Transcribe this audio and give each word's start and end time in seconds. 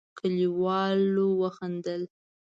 کليوالو 0.17 1.27
وخندل. 1.41 2.01